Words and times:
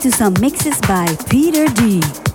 to 0.00 0.12
some 0.12 0.34
mixes 0.40 0.80
by 0.82 1.06
Peter 1.28 1.66
D. 1.74 2.27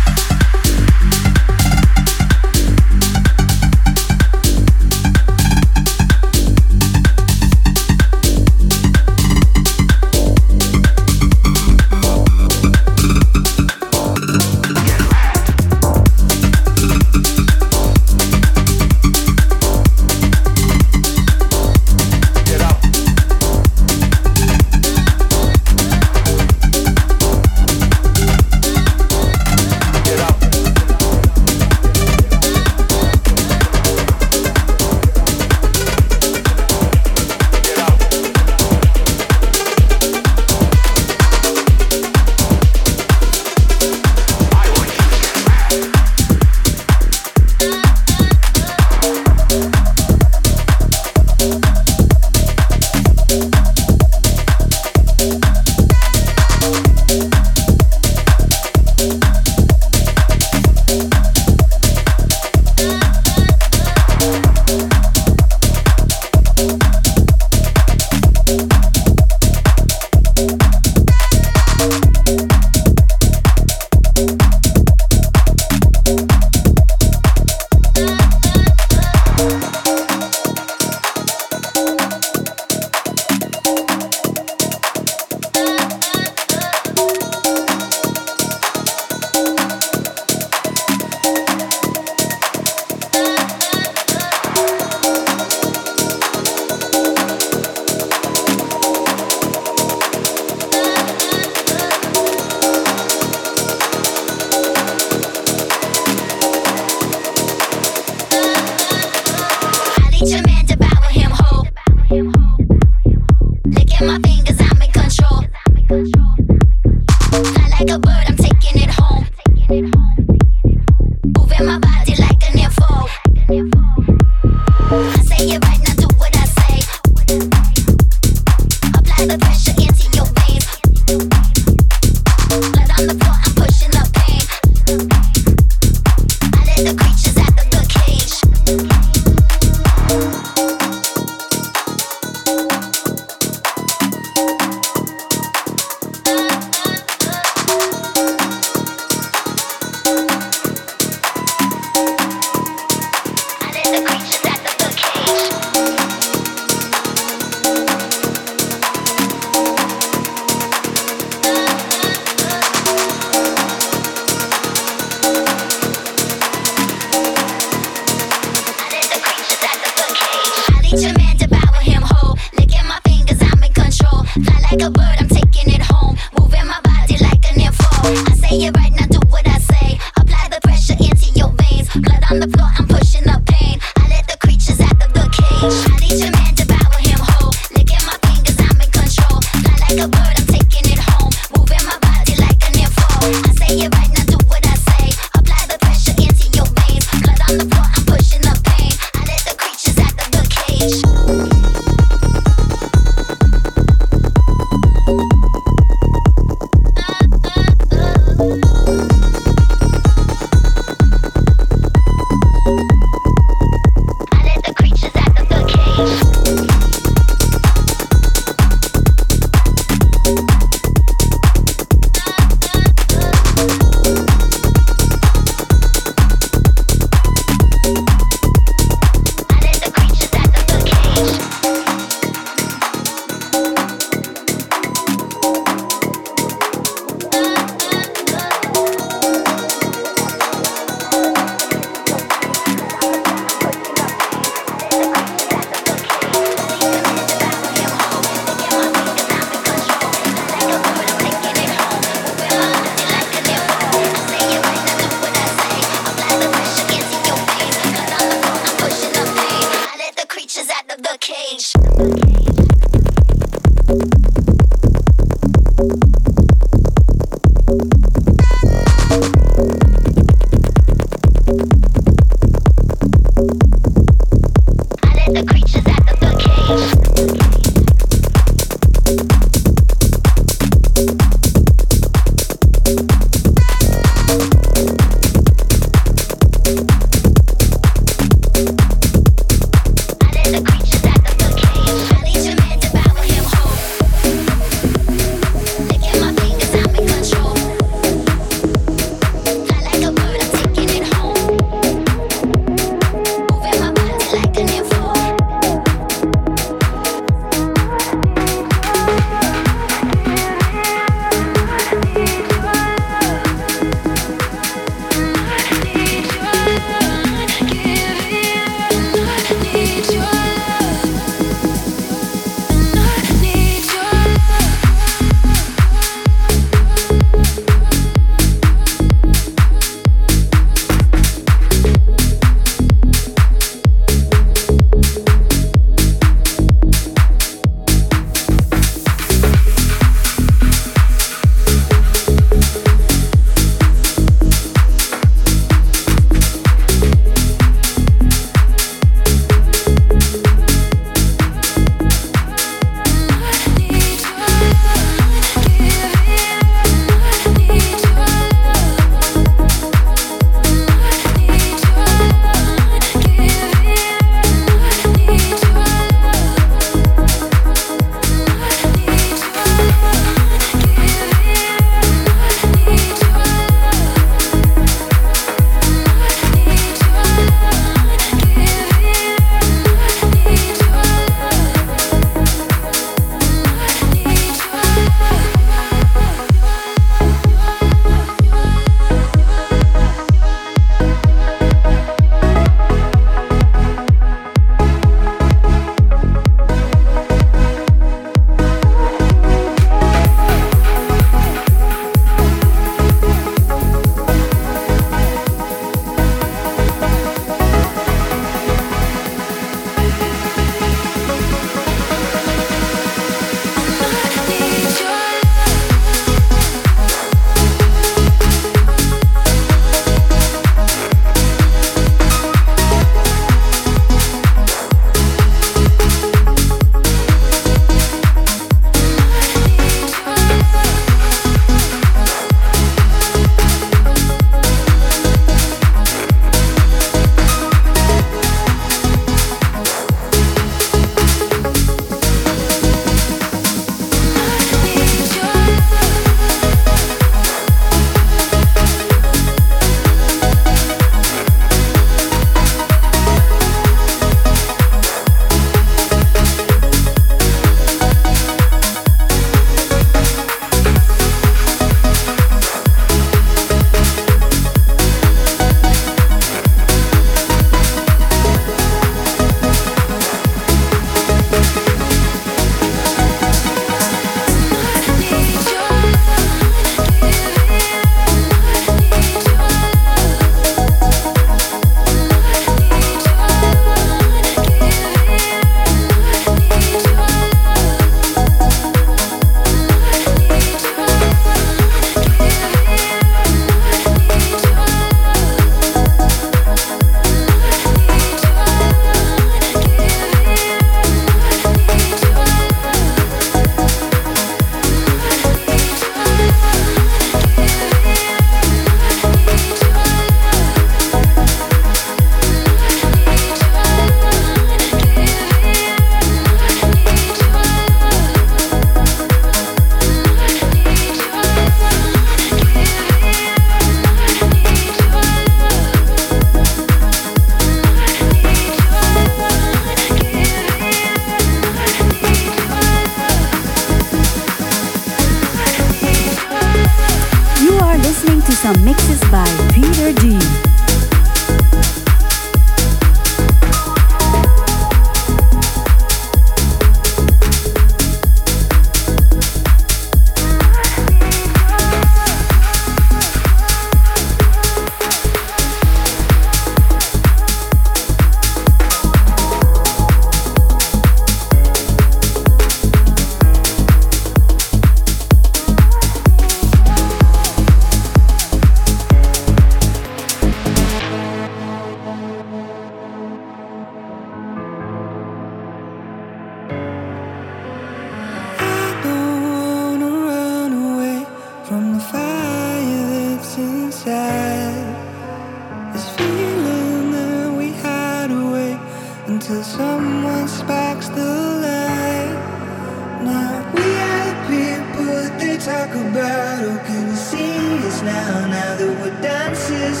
shadow 596.60 596.76
can 596.84 597.08
you 597.08 597.16
see 597.16 597.86
us 597.86 598.02
now 598.02 598.46
now 598.46 598.76
that 598.76 598.88
we're 599.00 599.22
dancers. 599.22 600.00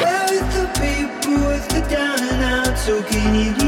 Where 0.00 0.24
with 0.30 0.48
the 0.54 0.66
people 0.80 1.46
with 1.48 1.68
the 1.68 1.80
down 1.94 2.18
and 2.20 2.42
out 2.42 2.78
so 2.78 3.02
can 3.02 3.34
you 3.34 3.67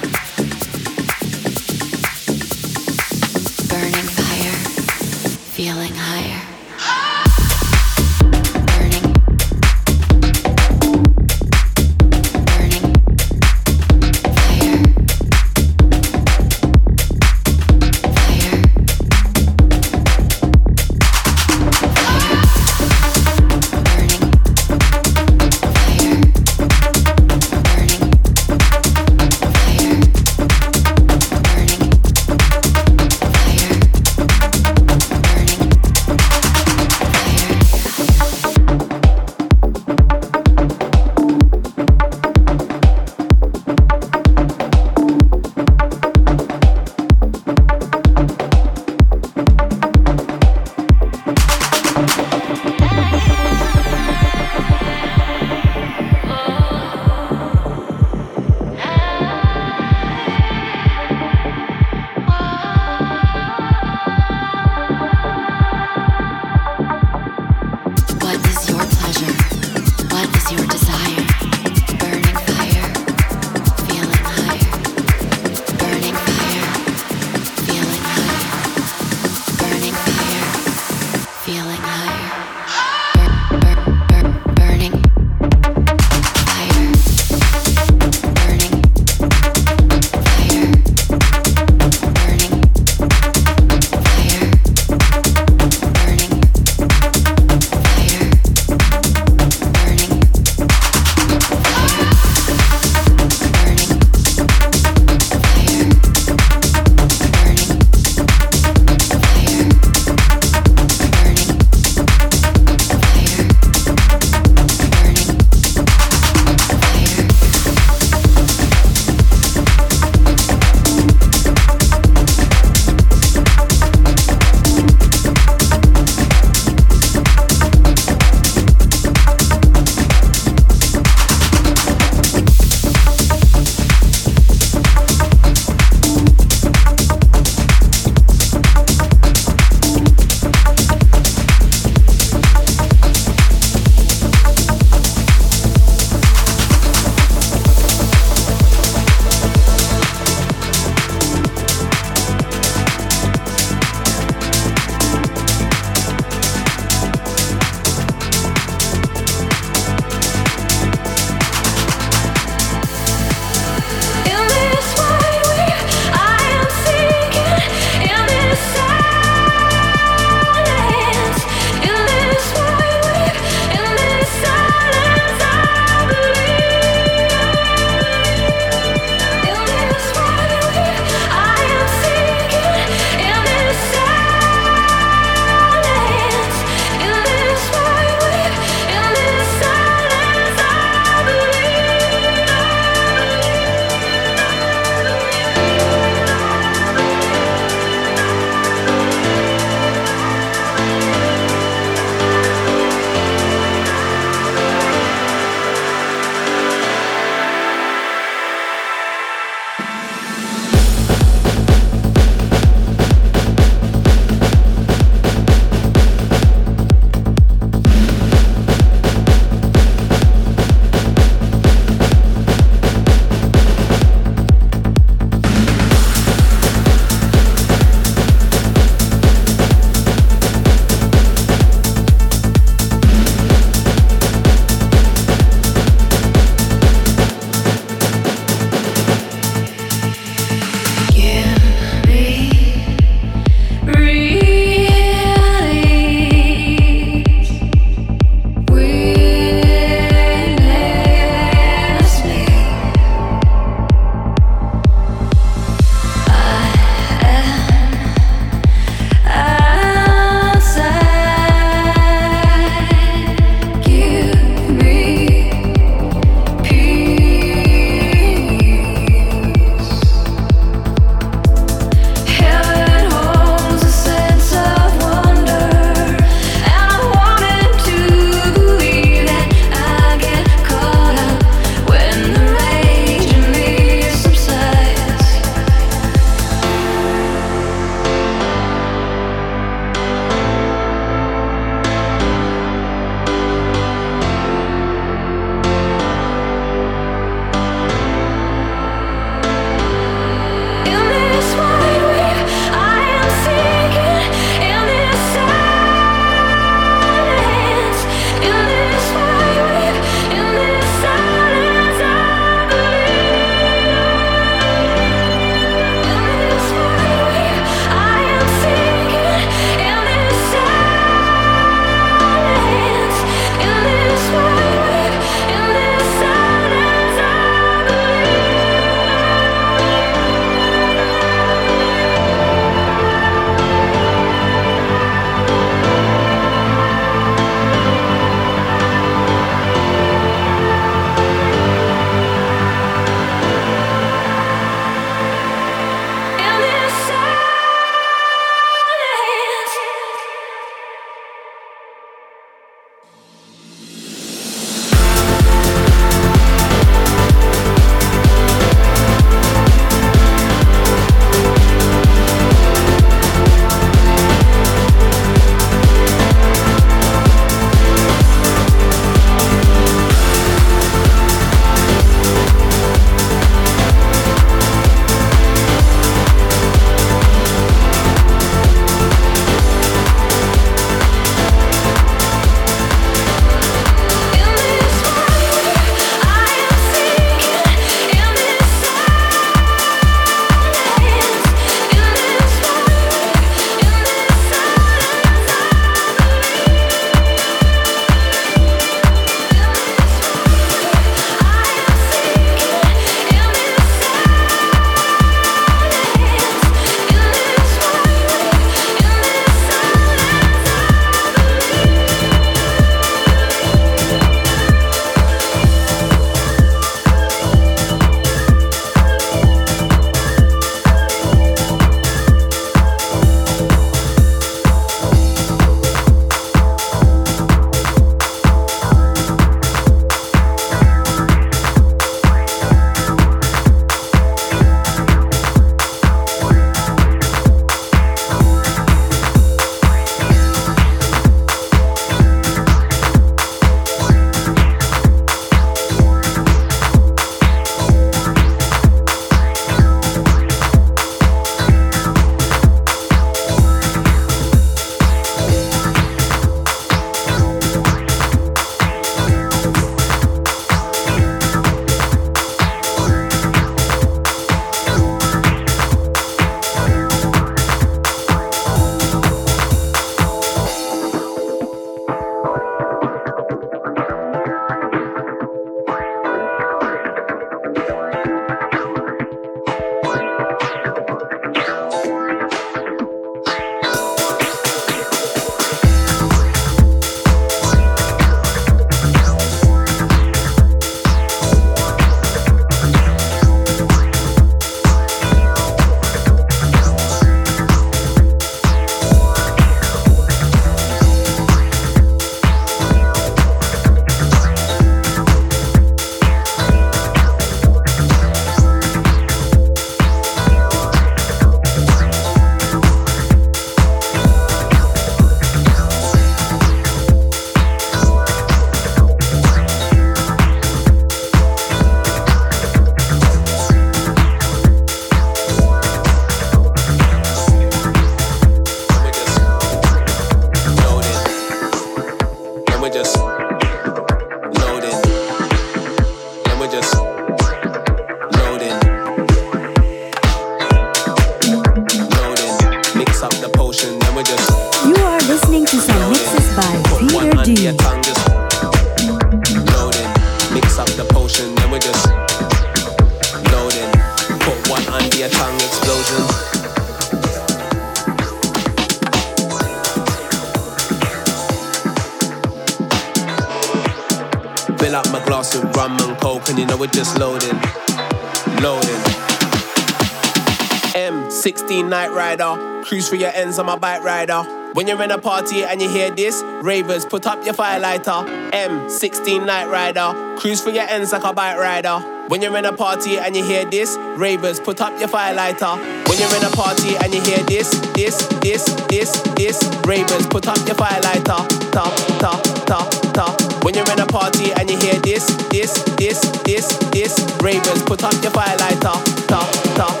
Cruise 573.01 573.09
for 573.09 573.15
your 573.15 573.31
ends 573.33 573.57
on 573.57 573.65
my 573.65 573.75
bike 573.75 574.03
rider. 574.03 574.43
When 574.73 574.87
you're 574.87 575.01
in 575.01 575.09
a 575.09 575.17
party 575.17 575.63
and 575.63 575.81
you 575.81 575.89
hear 575.89 576.11
this, 576.11 576.43
ravers, 576.61 577.03
put 577.03 577.25
up 577.25 577.43
your 577.43 577.55
firelighter. 577.55 578.51
M16 578.51 579.43
Night 579.43 579.65
Rider, 579.69 580.37
cruise 580.37 580.61
for 580.61 580.69
your 580.69 580.83
ends 580.83 581.11
like 581.11 581.23
a 581.23 581.33
bike 581.33 581.57
rider. 581.57 581.97
When 582.27 582.43
you're 582.43 582.55
in 582.55 582.65
a 582.65 582.73
party 582.73 583.17
and 583.17 583.35
you 583.35 583.43
hear 583.43 583.65
this, 583.65 583.97
ravers, 584.17 584.59
put 584.59 584.81
up 584.81 584.99
your 584.99 585.09
firelighter. 585.09 585.79
When 586.07 586.19
you're 586.19 586.35
in 586.35 586.43
a 586.43 586.51
party 586.51 586.95
and 586.97 587.11
you 587.11 587.23
hear 587.23 587.39
this, 587.45 587.71
this, 587.95 588.23
this, 588.37 588.65
this, 588.87 589.19
this, 589.33 589.63
ravers, 589.87 590.27
put 590.27 590.47
up 590.47 590.57
your 590.67 590.75
firelighter. 590.75 591.41
Ta, 591.71 591.89
ta, 592.19 592.39
ta, 592.67 593.11
ta. 593.13 593.59
When 593.63 593.73
you're 593.73 593.91
in 593.91 593.99
a 593.99 594.05
party 594.05 594.53
and 594.53 594.69
you 594.69 594.77
hear 594.77 594.99
this, 594.99 595.25
this, 595.49 595.73
this, 595.97 596.21
this, 596.45 596.67
this, 596.93 597.17
ravers, 597.41 597.81
put 597.81 598.03
up 598.03 598.13
your 598.21 598.31
firelighter. 598.31 599.27
Ta, 599.27 599.41
ta. 599.75 600.00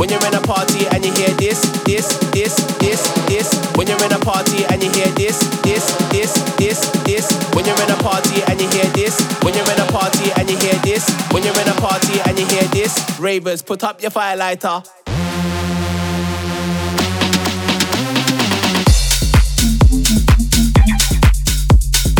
When 0.00 0.08
you're 0.08 0.26
in 0.26 0.32
a 0.32 0.40
party 0.40 0.86
and 0.86 1.04
you 1.04 1.12
hear 1.12 1.28
this, 1.36 1.60
this, 1.84 2.16
this, 2.32 2.56
this, 2.80 3.06
this. 3.28 3.52
When 3.76 3.86
you're 3.86 4.02
in 4.02 4.12
a 4.12 4.18
party 4.18 4.64
and 4.70 4.82
you 4.82 4.90
hear 4.92 5.08
this, 5.08 5.38
this, 5.60 5.92
this, 6.08 6.32
this, 6.56 6.88
this. 7.04 7.30
When 7.52 7.66
you're 7.66 7.82
in 7.82 7.90
a 7.90 7.96
party 7.96 8.40
and 8.48 8.58
you 8.58 8.66
hear 8.70 8.86
this, 8.96 9.20
when 9.42 9.52
you're 9.52 9.70
in 9.70 9.78
a 9.78 9.92
party 9.92 10.32
and 10.38 10.48
you 10.48 10.56
hear 10.56 10.72
this, 10.80 11.06
when 11.32 11.44
you're 11.44 11.60
in 11.60 11.68
a 11.68 11.74
party 11.74 12.18
and 12.24 12.38
you 12.38 12.46
hear 12.46 12.64
this, 12.68 13.20
ravers, 13.20 13.60
put 13.60 13.84
up 13.84 14.00
your 14.00 14.10
firelighter. 14.10 14.88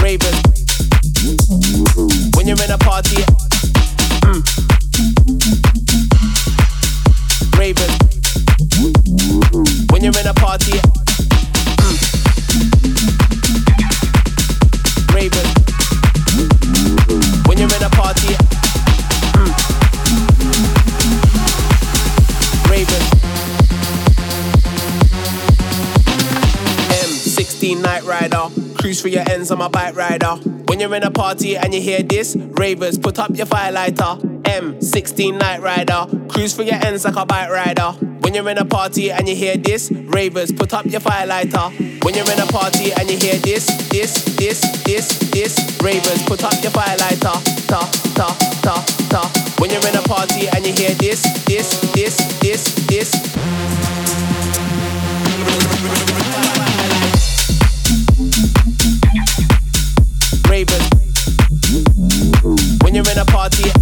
Ravers. 0.02 0.36
When 2.36 2.46
you're 2.46 2.62
in 2.62 2.70
a 2.72 2.78
party, 2.78 3.24
you're 10.12 10.22
in 10.22 10.26
a 10.28 10.34
party, 10.34 10.72
mm. 10.72 11.96
Ravers. 15.14 15.50
When 17.46 17.58
you're 17.58 17.68
in 17.68 17.82
a 17.82 17.90
party, 17.90 18.34
mm. 19.36 19.50
Ravers. 22.70 23.10
M16 27.02 27.82
Night 27.82 28.02
Rider. 28.04 28.48
Cruise 28.78 29.00
for 29.00 29.08
your 29.08 29.28
ends 29.28 29.50
on 29.50 29.58
my 29.58 29.68
bike 29.68 29.94
rider. 29.94 30.36
When 30.66 30.80
you're 30.80 30.94
in 30.94 31.02
a 31.02 31.10
party 31.10 31.56
and 31.56 31.74
you 31.74 31.80
hear 31.80 32.02
this, 32.02 32.34
ravers, 32.36 32.98
put 32.98 33.18
up 33.18 33.36
your 33.36 33.46
firelighter. 33.46 34.42
M16 34.42 35.38
Night 35.38 35.60
Rider. 35.60 36.06
Cruise 36.28 36.54
for 36.54 36.62
your 36.62 36.76
ends 36.76 37.04
like 37.04 37.16
a 37.16 37.26
bike 37.26 37.50
rider. 37.50 37.94
When 38.30 38.36
you're 38.36 38.48
in 38.48 38.58
a 38.58 38.64
party 38.64 39.10
and 39.10 39.28
you 39.28 39.34
hear 39.34 39.56
this, 39.56 39.90
ravers, 39.90 40.52
put 40.52 40.72
up 40.72 40.86
your 40.86 41.00
firelighter. 41.00 42.04
When 42.04 42.14
you're 42.14 42.30
in 42.30 42.38
a 42.38 42.46
party 42.46 42.92
and 42.92 43.10
you 43.10 43.18
hear 43.18 43.34
this, 43.38 43.66
this, 43.88 44.22
this, 44.36 44.60
this, 44.84 45.18
this, 45.32 45.80
ravers, 45.82 46.22
put 46.26 46.44
up 46.44 46.52
your 46.62 46.70
firelighter. 46.70 47.66
Ta, 47.66 47.90
ta, 48.14 48.28
ta, 48.62 48.86
ta. 49.08 49.54
When 49.58 49.70
you're 49.70 49.84
in 49.84 49.96
a 49.96 50.02
party 50.02 50.46
and 50.46 50.64
you 50.64 50.72
hear 50.72 50.94
this, 50.94 51.22
this, 51.44 51.80
this, 51.90 52.18
this, 52.38 52.72
this. 52.86 53.10
Ravers. 60.48 60.88
When 62.84 62.94
you're 62.94 63.10
in 63.10 63.18
a 63.18 63.24
party. 63.24 63.79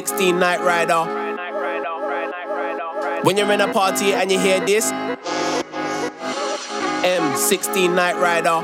M16 0.00 0.38
Night 0.38 0.60
Rider. 0.60 1.04
When 3.22 3.36
you're 3.36 3.52
in 3.52 3.60
a 3.60 3.70
party 3.70 4.14
and 4.14 4.32
you 4.32 4.40
hear 4.40 4.58
this, 4.64 4.90
M16 7.04 7.94
Night 7.94 8.16
Rider. 8.16 8.60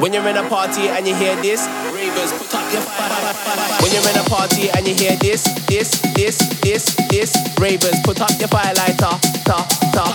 When 0.00 0.14
you're 0.14 0.26
in 0.26 0.38
a 0.38 0.48
party 0.48 0.88
and 0.88 1.06
you 1.06 1.14
hear 1.14 1.36
this, 1.42 1.60
ravers, 1.92 2.32
put 2.38 2.59
When 2.70 3.90
you're 3.90 4.08
in 4.10 4.16
a 4.16 4.22
party 4.30 4.70
and 4.70 4.86
you 4.86 4.94
hear 4.94 5.16
this, 5.16 5.42
this, 5.66 5.98
this, 6.14 6.38
this, 6.62 6.94
this, 7.10 7.34
ravers, 7.58 7.98
put 8.04 8.20
up 8.20 8.30
your 8.38 8.46
firelighter, 8.46 9.18
ta, 9.42 9.66
ta, 9.90 10.14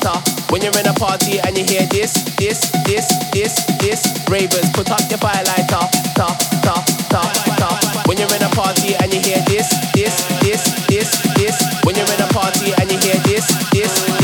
ta, 0.00 0.22
When 0.48 0.62
you're 0.62 0.78
in 0.80 0.86
a 0.86 0.94
party 0.94 1.40
and 1.40 1.58
you 1.58 1.64
hear 1.64 1.84
this, 1.88 2.14
this, 2.40 2.70
this, 2.88 3.06
this, 3.32 3.54
this, 3.84 4.00
ravers, 4.30 4.70
put 4.72 4.90
up 4.90 5.04
your 5.10 5.18
firelighter, 5.18 5.84
ta, 6.16 6.32
ta, 6.64 6.74
ta, 7.10 7.20
ta. 7.60 8.02
When 8.06 8.16
you're 8.16 8.34
in 8.34 8.42
a 8.42 8.48
party 8.56 8.94
and 9.02 9.12
you 9.12 9.20
hear 9.20 9.44
this, 9.44 9.68
this, 9.92 10.24
this, 10.40 10.64
this, 10.88 11.20
this. 11.36 11.56
When 11.84 11.96
you're 11.96 12.12
in 12.16 12.20
a 12.22 12.28
party 12.32 12.72
and 12.80 12.90
you 12.90 12.96
hear 12.98 13.20
this, 13.28 13.44
this, 13.72 14.23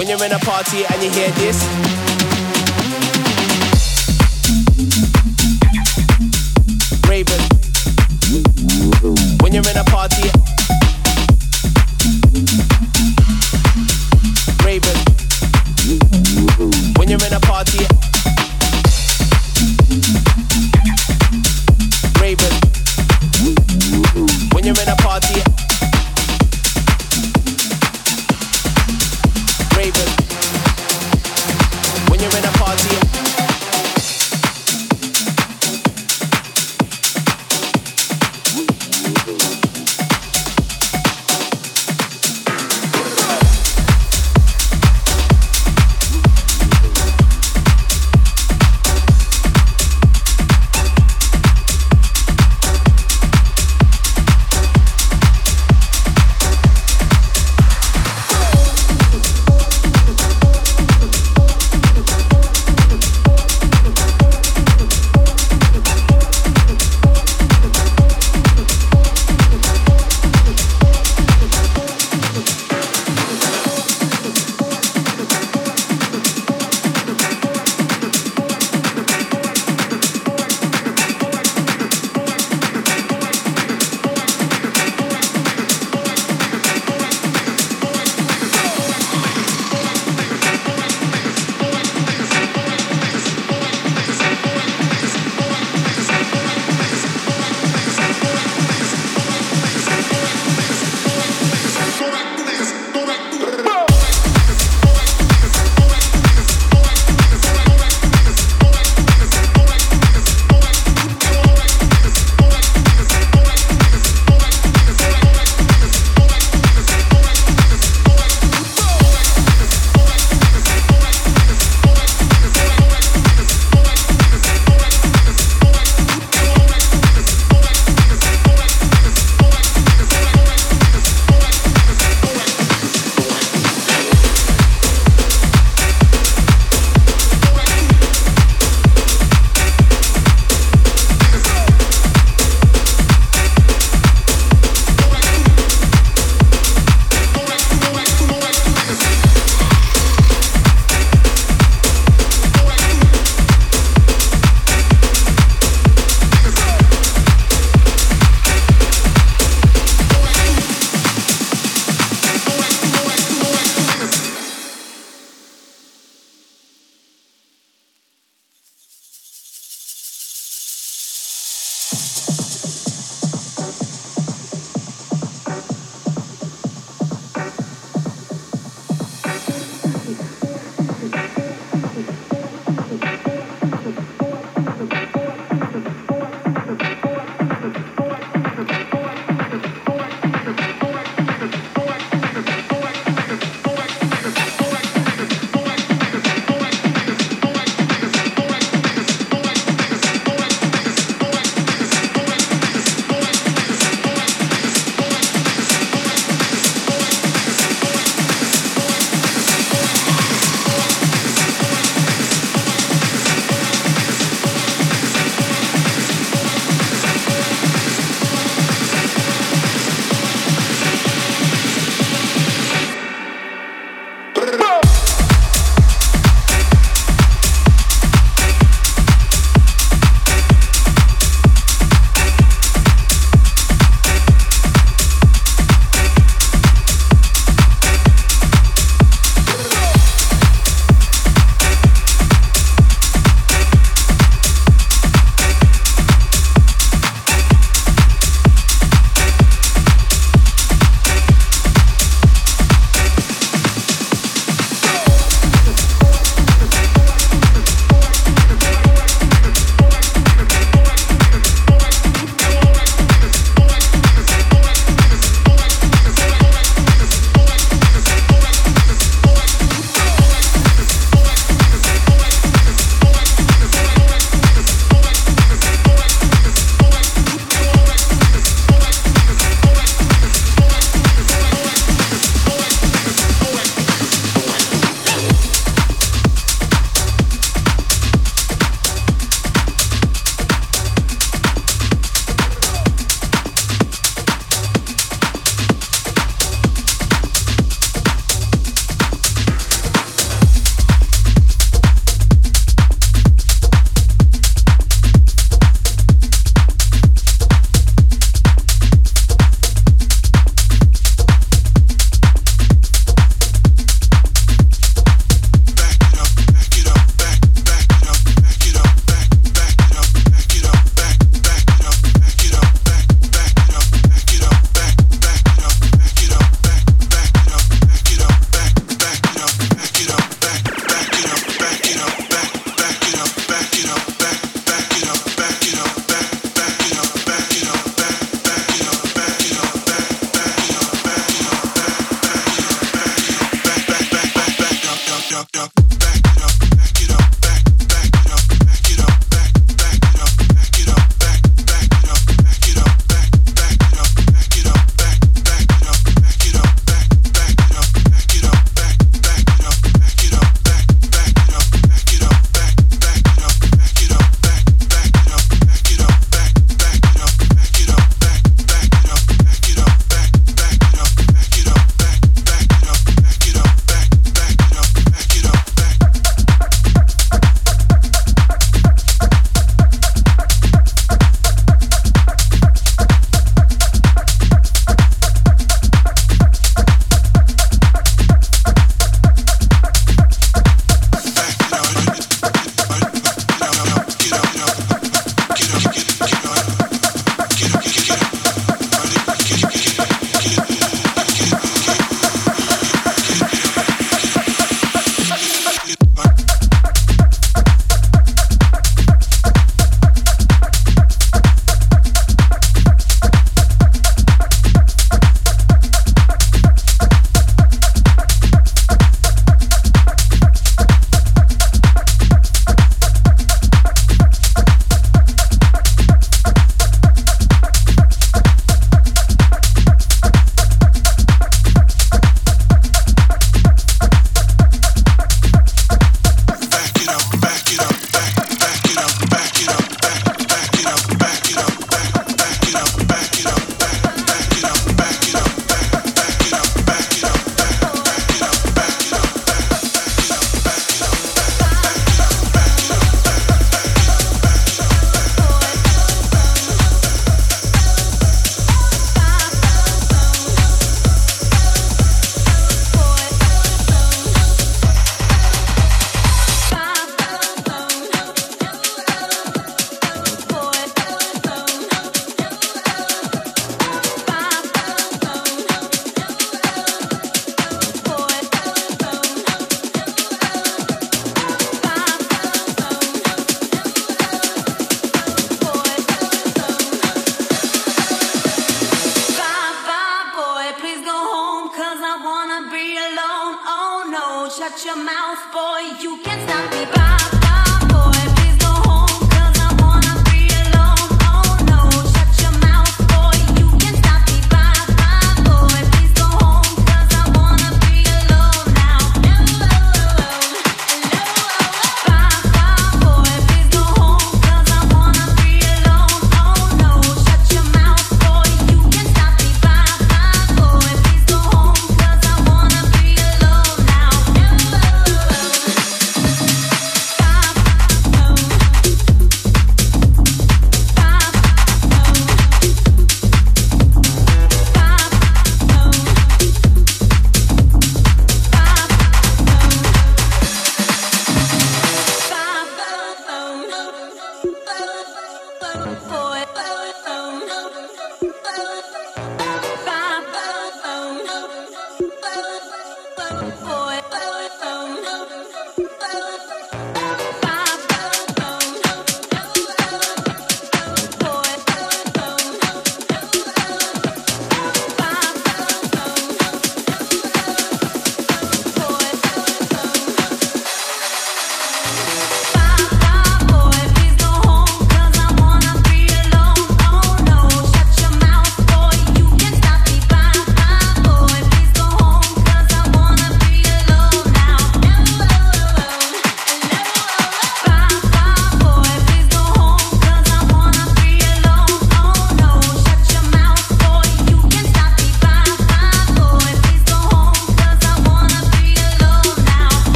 when 0.00 0.08
you're 0.08 0.24
in 0.24 0.32
a 0.32 0.38
party 0.38 0.82
and 0.86 1.02
you 1.02 1.10
hear 1.10 1.28
this. 1.32 1.62
Ravers. 7.06 7.48
When 9.42 9.52
you're 9.52 9.68
in 9.68 9.76
a 9.76 9.84
party. 9.84 10.39